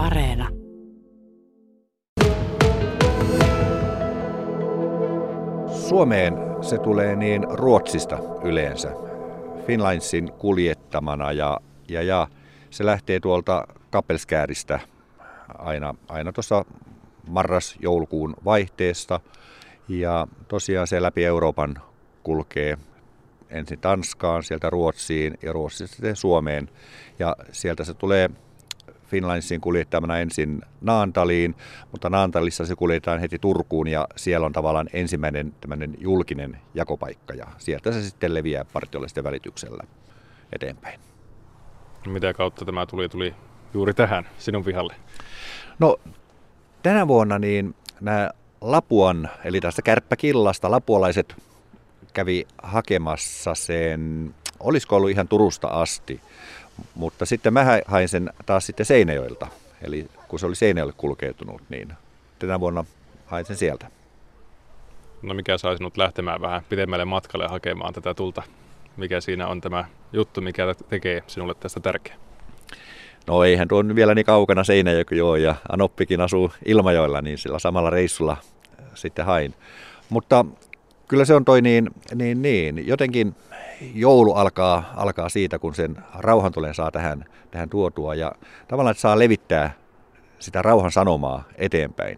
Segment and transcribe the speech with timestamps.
[0.00, 0.48] Areena.
[5.88, 8.92] Suomeen se tulee niin Ruotsista yleensä,
[9.66, 12.28] Finlandsin kuljettamana ja, ja, ja
[12.70, 14.80] se lähtee tuolta Kappelskääristä
[15.58, 16.64] aina, aina tuossa
[17.28, 19.20] marras-joulukuun vaihteesta
[19.88, 21.78] ja tosiaan se läpi Euroopan
[22.22, 22.78] kulkee
[23.50, 26.68] ensin Tanskaan, sieltä Ruotsiin ja Ruotsista sitten Suomeen
[27.18, 28.30] ja sieltä se tulee
[29.10, 31.54] Finlandsin kuljettamana ensin Naantaliin,
[31.92, 37.46] mutta Naantalissa se kuljetaan heti Turkuun ja siellä on tavallaan ensimmäinen tämmöinen julkinen jakopaikka ja
[37.58, 39.84] sieltä se sitten leviää partiolaisten välityksellä
[40.52, 41.00] eteenpäin.
[42.06, 43.34] Mitä kautta tämä tuli, tuli
[43.74, 44.94] juuri tähän sinun pihalle?
[45.78, 45.96] No
[46.82, 51.36] tänä vuonna niin nämä Lapuan, eli tästä kärppäkillasta, lapuolaiset
[52.12, 56.20] kävi hakemassa sen, olisiko ollut ihan Turusta asti,
[56.94, 59.46] mutta sitten mä hain sen taas sitten Seinäjoilta.
[59.82, 61.92] Eli kun se oli Seinäjoelle kulkeutunut, niin
[62.38, 62.84] tänä vuonna
[63.26, 63.86] hain sen sieltä.
[65.22, 68.42] No mikä sai sinut lähtemään vähän pidemmälle matkalle hakemaan tätä tulta?
[68.96, 72.14] Mikä siinä on tämä juttu, mikä tekee sinulle tästä tärkeä?
[73.26, 77.90] No eihän tuo vielä niin kaukana Seinäjoki joo ja Anoppikin asuu Ilmajoilla, niin sillä samalla
[77.90, 78.36] reissulla
[78.94, 79.54] sitten hain.
[80.08, 80.44] Mutta
[81.10, 82.86] kyllä se on toi niin, niin, niin.
[82.86, 83.34] jotenkin
[83.94, 88.32] joulu alkaa, alkaa siitä, kun sen rauhantulen saa tähän, tähän tuotua ja
[88.68, 89.74] tavallaan, saa levittää
[90.38, 92.16] sitä rauhan sanomaa eteenpäin.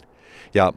[0.55, 0.73] Ja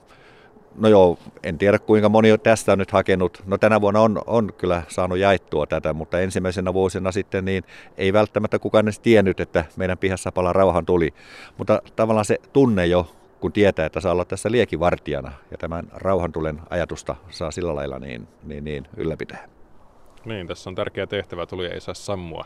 [0.75, 3.43] no joo, en tiedä kuinka moni tästä on nyt hakenut.
[3.45, 7.63] No tänä vuonna on, on kyllä saanut jaettua tätä, mutta ensimmäisenä vuosina sitten niin
[7.97, 11.13] ei välttämättä kukaan edes tiennyt, että meidän pihassa palaa rauhan tuli.
[11.57, 16.61] Mutta tavallaan se tunne jo, kun tietää, että saa olla tässä liekivartijana ja tämän rauhantulen
[16.69, 19.47] ajatusta saa sillä lailla niin, niin, niin ylläpitää.
[20.25, 22.45] Niin, tässä on tärkeä tehtävä, tuli ei saa sammua.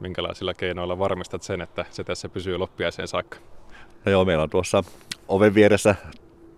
[0.00, 3.38] Minkälaisilla keinoilla varmistat sen, että se tässä pysyy loppiaiseen saakka?
[4.04, 4.84] No joo, meillä on tuossa
[5.28, 5.94] oven vieressä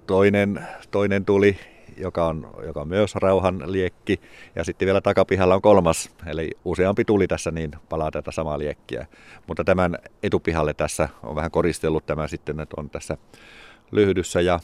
[0.06, 1.58] toinen, toinen tuli,
[1.96, 4.20] joka on, joka on myös rauhan liekki.
[4.54, 9.06] Ja sitten vielä takapihalla on kolmas, eli useampi tuli tässä, niin palaa tätä samaa liekkiä.
[9.46, 13.16] Mutta tämän etupihalle tässä on vähän koristellut tämä sitten, että on tässä
[13.90, 14.60] lyhdyssä ja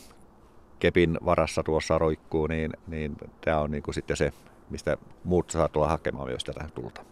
[0.78, 4.32] kepin varassa tuossa roikkuu, niin, niin tämä on niin kuin sitten se
[4.70, 7.04] mistä muut saa tulla hakemaan myös tätä tulta.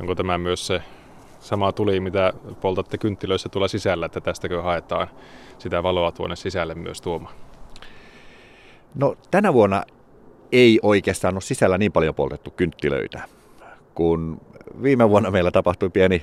[0.00, 0.82] Onko tämä myös se
[1.40, 5.08] sama tuli, mitä poltatte kynttilöissä tuolla sisällä, että tästäkö haetaan
[5.58, 7.34] sitä valoa tuonne sisälle myös tuomaan?
[8.94, 9.84] No tänä vuonna
[10.52, 13.22] ei oikeastaan ole sisällä niin paljon poltettu kynttilöitä,
[13.94, 14.40] kun
[14.82, 16.22] viime vuonna meillä tapahtui pieni,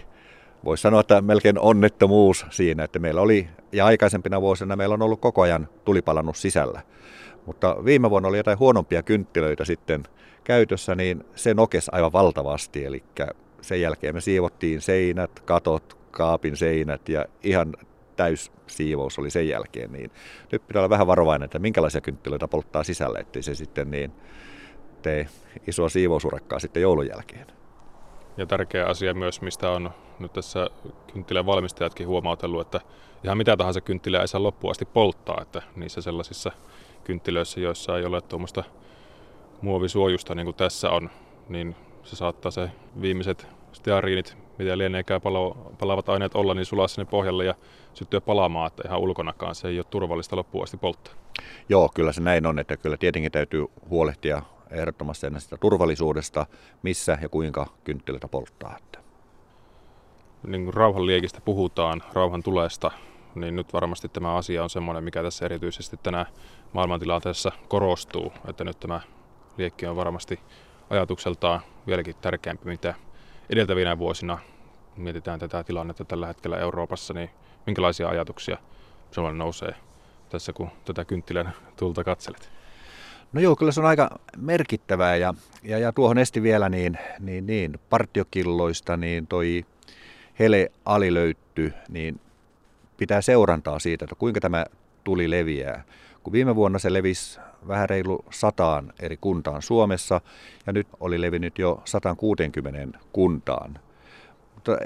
[0.65, 5.21] voisi sanoa, että melkein onnettomuus siinä, että meillä oli, ja aikaisempina vuosina meillä on ollut
[5.21, 6.81] koko ajan tulipalannut sisällä.
[7.45, 10.03] Mutta viime vuonna oli jotain huonompia kynttilöitä sitten
[10.43, 12.85] käytössä, niin se nokes aivan valtavasti.
[12.85, 13.03] Eli
[13.61, 17.73] sen jälkeen me siivottiin seinät, katot, kaapin seinät ja ihan
[18.19, 19.91] täys siivous oli sen jälkeen.
[19.91, 20.11] Niin
[20.51, 24.11] nyt pitää olla vähän varovainen, että minkälaisia kynttilöitä polttaa sisälle, ettei se sitten niin
[25.01, 25.27] tee
[25.67, 27.47] isoa siivousurakkaa sitten joulun jälkeen.
[28.37, 30.67] Ja tärkeä asia myös, mistä on nyt tässä
[31.13, 32.81] kynttilän valmistajatkin huomautellut, että
[33.23, 36.51] ihan mitä tahansa kynttilää ei saa loppuun asti polttaa, että niissä sellaisissa
[37.03, 38.63] kynttilöissä, joissa ei ole tuommoista
[39.61, 41.09] muovisuojusta niin kuin tässä on,
[41.49, 47.05] niin se saattaa se viimeiset steariinit, mitä lieneekään palo, palaavat aineet olla, niin sulaa sinne
[47.05, 47.55] pohjalle ja
[47.99, 51.13] syttyä palaamaan, että ihan ulkonakaan se ei ole turvallista loppuun asti polttaa.
[51.69, 56.45] Joo, kyllä se näin on, että kyllä tietenkin täytyy huolehtia ehdottomasti ennen sitä turvallisuudesta,
[56.83, 58.77] missä ja kuinka kynttilöitä polttaa.
[60.47, 62.91] Niin kuin rauhan liekistä puhutaan, rauhan tulesta,
[63.35, 66.25] niin nyt varmasti tämä asia on semmoinen, mikä tässä erityisesti tänä
[66.73, 69.01] maailmantilanteessa korostuu, että nyt tämä
[69.57, 70.39] liekki on varmasti
[70.89, 72.93] ajatukseltaan vieläkin tärkeämpi, mitä
[73.49, 74.37] edeltävinä vuosina
[74.97, 77.29] mietitään tätä tilannetta tällä hetkellä Euroopassa, niin
[77.69, 78.57] minkälaisia ajatuksia
[79.11, 79.75] sinulle nousee
[80.29, 82.51] tässä, kun tätä kynttilän tulta katselet?
[83.33, 87.45] No joo, kyllä se on aika merkittävää ja, ja, ja tuohon esti vielä niin, niin,
[87.45, 89.65] niin partiokilloista, niin toi
[90.39, 92.19] hele alilöytty, niin
[92.97, 94.65] pitää seurantaa siitä, että kuinka tämä
[95.03, 95.83] tuli leviää.
[96.23, 100.21] Kun viime vuonna se levisi vähän reilu sataan eri kuntaan Suomessa
[100.67, 103.79] ja nyt oli levinnyt jo 160 kuntaan.
[104.55, 104.77] Mutta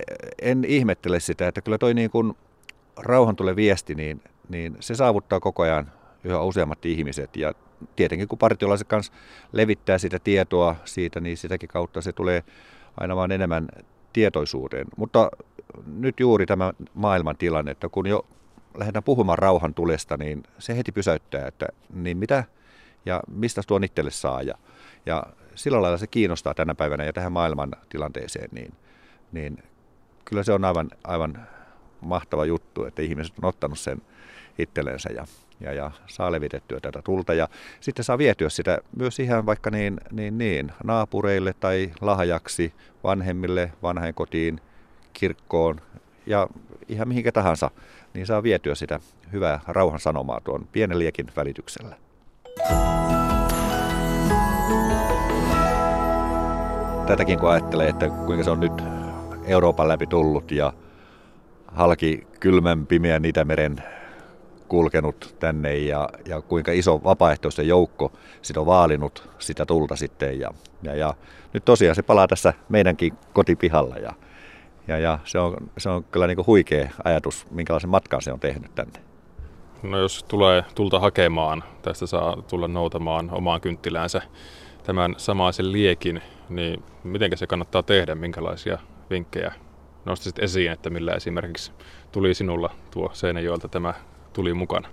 [0.41, 2.33] en ihmettele sitä, että kyllä toi niin kuin
[2.97, 5.91] rauhan tulee viesti, niin, niin se saavuttaa koko ajan
[6.23, 7.53] yhä useammat ihmiset ja
[7.95, 9.13] tietenkin kun partiolaiset kanssa
[9.51, 12.43] levittää sitä tietoa siitä, niin sitäkin kautta se tulee
[12.97, 13.67] aina vaan enemmän
[14.13, 14.87] tietoisuuteen.
[14.97, 15.31] Mutta
[15.85, 18.25] nyt juuri tämä maailman tilanne, että kun jo
[18.77, 22.43] lähdetään puhumaan rauhan tulesta, niin se heti pysäyttää, että niin mitä
[23.05, 24.41] ja mistä tuo itselle saa.
[24.41, 24.55] Ja,
[25.05, 25.23] ja
[25.55, 28.73] sillä lailla se kiinnostaa tänä päivänä ja tähän maailman tilanteeseen, niin,
[29.31, 29.63] niin
[30.25, 31.47] kyllä se on aivan, aivan
[32.03, 34.01] mahtava juttu, että ihmiset on ottanut sen
[34.59, 35.25] itsellensä ja,
[35.59, 37.33] ja, ja saa levitettyä tätä tulta.
[37.33, 37.47] Ja
[37.79, 42.73] sitten saa vietyä sitä myös ihan vaikka niin, niin, niin naapureille tai lahjaksi,
[43.03, 44.61] vanhemmille, vanhainkotiin,
[45.13, 45.81] kirkkoon
[46.25, 46.47] ja
[46.89, 47.71] ihan mihinkä tahansa,
[48.13, 48.99] niin saa vietyä sitä
[49.31, 51.95] hyvää rauhan sanomaa tuon pienen liekin välityksellä.
[57.07, 58.73] Tätäkin kun ajattelee, että kuinka se on nyt
[59.45, 60.73] Euroopan läpi tullut ja
[61.73, 63.83] halki kylmän pimeän Itämeren
[64.67, 68.11] kulkenut tänne ja, ja kuinka iso vapaaehtoisten joukko
[68.41, 70.39] sitä on vaalinut sitä tulta sitten.
[70.39, 70.53] Ja,
[70.83, 71.13] ja, ja
[71.53, 74.13] nyt tosiaan se palaa tässä meidänkin kotipihalla ja,
[74.87, 78.39] ja, ja se, on, se on kyllä niin kuin huikea ajatus, minkälaisen matkan se on
[78.39, 78.99] tehnyt tänne.
[79.83, 84.21] No jos tulee tulta hakemaan, tästä saa tulla noutamaan omaan kynttiläänsä
[84.83, 88.77] tämän samaisen liekin, niin miten se kannattaa tehdä, minkälaisia
[89.09, 89.53] vinkkejä
[90.05, 91.71] nostaisit esiin, että millä esimerkiksi
[92.11, 93.93] tuli sinulla tuo Seinäjoelta tämä
[94.33, 94.89] tuli mukana?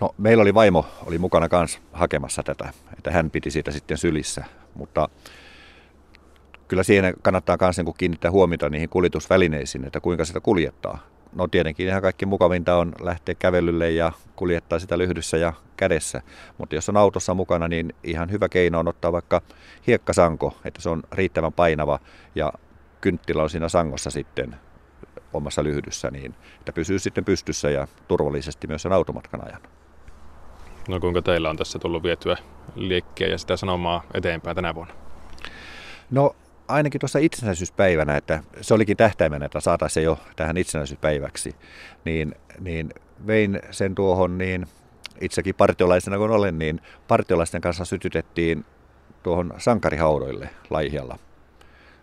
[0.00, 4.44] No, meillä oli vaimo oli mukana kanssa hakemassa tätä, että hän piti siitä sitten sylissä,
[4.74, 5.08] mutta
[6.68, 10.98] kyllä siihen kannattaa myös niin kiinnittää huomiota niihin kuljetusvälineisiin, että kuinka sitä kuljettaa.
[11.32, 16.22] No tietenkin ihan kaikki mukavinta on lähteä kävelylle ja kuljettaa sitä lyhdyssä ja kädessä,
[16.58, 19.42] mutta jos on autossa mukana, niin ihan hyvä keino on ottaa vaikka
[19.86, 21.98] hiekkasanko, että se on riittävän painava
[22.34, 22.52] ja
[23.02, 24.56] kynttilä on siinä sangossa sitten
[25.32, 29.62] omassa lyhdyssä, niin että pysyy sitten pystyssä ja turvallisesti myös sen automatkan ajan.
[30.88, 32.36] No kuinka teillä on tässä tullut vietyä
[32.74, 34.94] liikkeä ja sitä sanomaa eteenpäin tänä vuonna?
[36.10, 36.36] No
[36.68, 41.56] ainakin tuossa itsenäisyyspäivänä, että se olikin tähtäimenä, että saataisiin se jo tähän itsenäisyyspäiväksi,
[42.04, 42.90] niin, niin
[43.26, 44.66] vein sen tuohon niin
[45.20, 48.64] itsekin partiolaisena kun olen, niin partiolaisten kanssa sytytettiin
[49.22, 51.18] tuohon sankarihaudoille Laihialla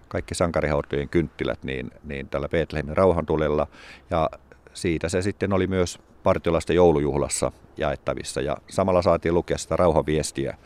[0.10, 3.68] kaikki sankarihautojen kynttilät niin, niin tällä Betlehemin rauhantulella.
[4.10, 4.30] Ja
[4.74, 8.42] siitä se sitten oli myös partiolaisten joulujuhlassa jaettavissa.
[8.42, 10.58] Ja samalla saatiin lukea sitä rauhaviestiä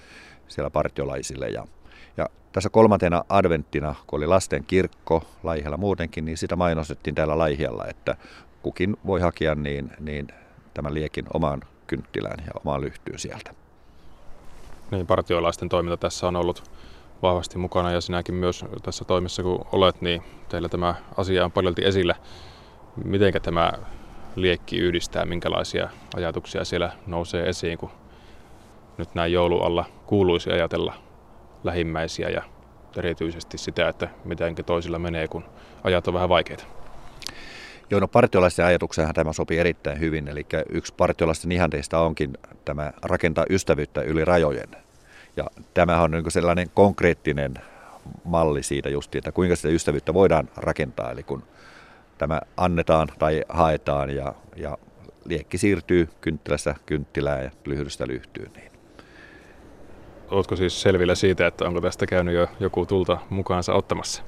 [0.48, 1.48] siellä partiolaisille.
[1.48, 1.68] Ja,
[2.18, 7.86] ja tässä kolmantena adventtina, kun oli lasten kirkko Laihella muutenkin, niin sitä mainostettiin täällä Laihialla,
[7.88, 8.16] että
[8.62, 10.28] kukin voi hakea niin, niin
[10.74, 13.54] tämän liekin omaan kynttilään ja omaan lyhtyyn sieltä.
[14.92, 16.64] Niin, partiolaisten toiminta tässä on ollut
[17.24, 21.86] vahvasti mukana ja sinäkin myös tässä toimissa kun olet, niin teillä tämä asia on paljolti
[21.86, 22.16] esillä.
[23.06, 23.74] Miten tämä
[24.36, 27.92] liekki yhdistää, minkälaisia ajatuksia siellä nousee esiin, kun
[28.98, 30.94] nyt näin joulualla kuuluisi ajatella
[31.64, 32.44] lähimmäisiä ja
[32.98, 35.44] erityisesti sitä, että miten toisilla menee, kun
[35.84, 36.64] ajat on vähän vaikeita.
[37.90, 40.28] Joo, no partiolaisten ajatukseenhan tämä sopii erittäin hyvin.
[40.28, 44.70] Eli yksi partiolaisten ihanteista onkin tämä rakentaa ystävyyttä yli rajojen.
[45.38, 45.44] Ja
[45.74, 47.54] tämähän on niin sellainen konkreettinen
[48.24, 51.12] malli siitä just, että kuinka sitä ystävyyttä voidaan rakentaa.
[51.12, 51.44] Eli kun
[52.18, 54.78] tämä annetaan tai haetaan ja, ja
[55.26, 58.52] liekki siirtyy kynttilästä kynttilään ja lyhdystä lyhtyyn.
[58.56, 58.73] Niin.
[60.32, 64.24] Oletko siis selvillä siitä, että onko tästä käynyt jo joku tulta mukaansa ottamassa?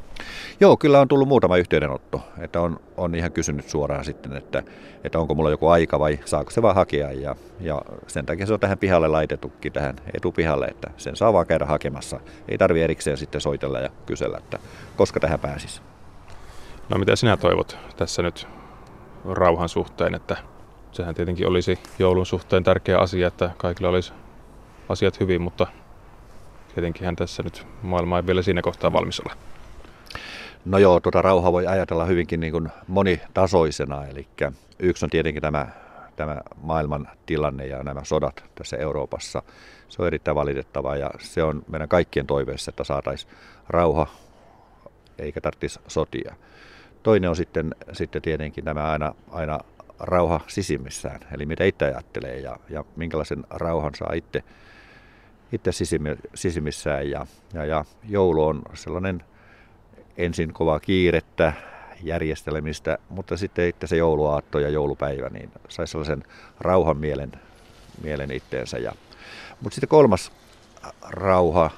[0.60, 4.64] Joo, kyllä on tullut muutama yhteydenotto, että on, on ihan kysynyt suoraan sitten, että,
[5.04, 7.12] että onko mulla joku aika vai saako se vaan hakea.
[7.12, 11.48] Ja, ja sen takia se on tähän pihalle laitettukin, tähän etupihalle, että sen saa vaan
[11.48, 12.20] käydä hakemassa.
[12.50, 14.60] Ei tarvi erikseen sitten soitella ja kysellä, että
[14.96, 15.82] koska tähän pääsisi.
[16.90, 18.48] No mitä sinä toivot tässä nyt
[19.26, 20.38] rauhan suhteen, että
[20.92, 24.14] sehän tietenkin olisi joulun suhteen tärkeä asia, että kaikilla olisi
[24.90, 25.68] asiat hyvin, mutta
[26.76, 29.34] tietenkin tässä nyt maailma ei vielä siinä kohtaa valmis ole.
[30.66, 34.28] No joo, tuota rauhaa voi ajatella hyvinkin niin kuin monitasoisena, eli
[34.80, 35.68] yksi on tietenkin tämä,
[36.16, 39.44] tämä maailman tilanne ja nämä sodat tässä Euroopassa.
[39.90, 43.34] Se on erittäin valitettavaa ja se on meidän kaikkien toiveessa, että saataisiin
[43.70, 44.08] rauha
[45.18, 46.36] eikä tarvitsisi sotia.
[47.04, 49.60] Toinen on sitten, sitten tietenkin nämä aina, aina
[50.00, 54.44] rauha sisimmissään, eli mitä itse ajattelee ja, ja minkälaisen rauhan saa itse,
[55.52, 55.72] itse
[56.36, 57.10] sisimissään.
[57.10, 59.24] Ja, ja, ja joulu on sellainen
[60.18, 61.54] ensin kovaa kiirettä,
[62.04, 66.24] järjestelemistä, mutta sitten itse se jouluaatto ja joulupäivä, niin sai sellaisen
[66.60, 67.32] rauhan mielen,
[68.04, 68.78] mielen itteensä.
[68.78, 68.92] Ja,
[69.62, 70.32] mutta sitten kolmas
[71.10, 71.72] rauha,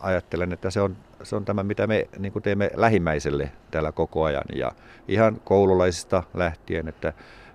[0.00, 4.44] ajattelen, että se on, se on tämä, mitä me niin teemme lähimmäiselle täällä koko ajan.
[4.54, 4.72] Ja
[5.08, 7.12] ihan koululaisista lähtien, että,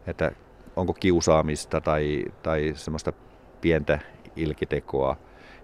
[0.07, 0.31] että
[0.75, 3.13] onko kiusaamista tai, tai semmoista
[3.61, 3.99] pientä
[4.35, 5.17] ilkitekoa.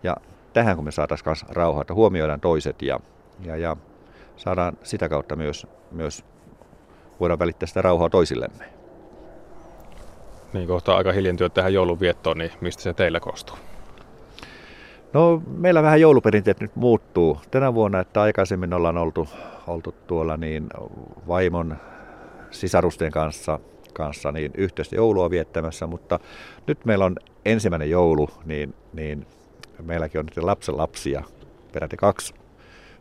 [0.04, 0.16] Ja
[0.54, 3.00] tähän kun me saataisiin myös rauhaa, että huomioidaan toiset ja,
[3.44, 3.75] ja, ja
[4.38, 6.25] saadaan sitä kautta myös, myös
[7.20, 8.66] voidaan välittää sitä rauhaa toisillemme.
[10.54, 13.58] Niin kohta aika hiljentyä tähän joulunviettoon, niin mistä se teillä koostuu?
[15.13, 19.27] No meillä vähän jouluperinteet nyt muuttuu tänä vuonna, että aikaisemmin ollaan oltu,
[19.68, 20.68] oltu tuolla niin
[21.27, 21.77] vaimon
[22.51, 23.60] sisarusten kanssa,
[23.94, 26.20] kanssa niin yhteistä joulua viettämässä, mutta
[26.68, 29.27] nyt meillä on ensimmäinen joulu, niin, niin
[29.81, 31.24] meilläkin on nyt lapsen lapsia,
[31.72, 32.34] peräti kaksi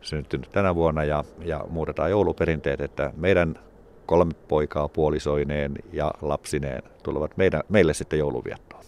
[0.00, 3.58] syntynyt tänä vuonna ja, ja muutetaan jouluperinteet, että meidän
[4.06, 8.84] kolme poikaa puolisoineen ja lapsineen tulevat meidän, meille sitten jouluviettoon.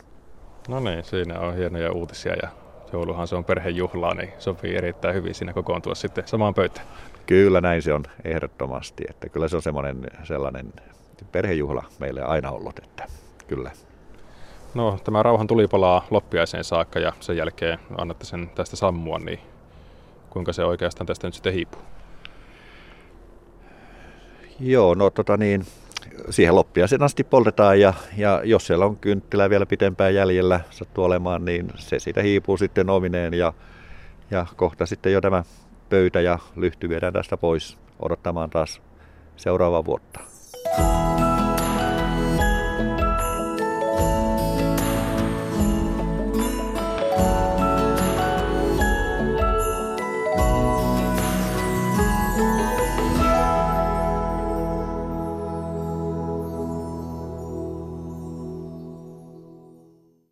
[0.68, 2.48] No niin, siinä on hienoja uutisia ja
[2.92, 6.86] jouluhan se on perhejuhlaa, niin sopii erittäin hyvin siinä kokoontua sitten samaan pöytään.
[7.26, 10.72] Kyllä näin se on ehdottomasti, että kyllä se on semmoinen sellainen
[11.32, 13.06] perhejuhla meille aina ollut, että
[13.46, 13.70] kyllä.
[14.78, 19.38] No tämä rauhan tuli palaa loppiaiseen saakka ja sen jälkeen annatte sen tästä sammua, niin
[20.30, 21.80] kuinka se oikeastaan tästä nyt sitten hiipuu?
[24.60, 25.66] Joo, no tota niin,
[26.30, 31.44] siihen loppiaisen asti poltetaan ja, ja jos siellä on kynttilä vielä pitempään jäljellä sattuu olemaan,
[31.44, 33.52] niin se siitä hiipuu sitten omineen ja,
[34.30, 35.44] ja kohta sitten jo tämä
[35.88, 38.80] pöytä ja lyhty viedään tästä pois odottamaan taas
[39.36, 40.20] seuraavaa vuotta.